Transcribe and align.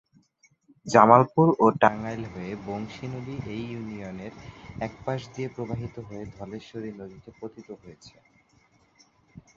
জামালপুর 0.85 1.47
ও 1.59 1.75
টাঙ্গাইল 1.81 2.23
হয়ে 2.33 2.51
বংশী 2.65 3.05
নদী 3.13 3.35
এই 3.53 3.63
ইউনিয়নের 3.71 4.33
এক 4.79 4.93
পাশ 5.05 5.19
দিয়ে 5.33 5.47
প্রবাহিত 5.55 5.95
হয়ে 6.07 6.23
ধলেশ্বরী 6.35 6.91
নদীতে 6.99 7.29
পতিত 7.39 7.69
হয়েছে। 7.81 8.15